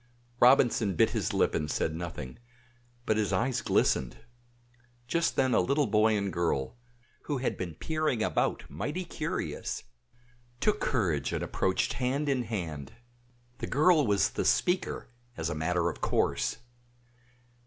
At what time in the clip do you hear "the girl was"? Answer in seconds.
13.59-14.31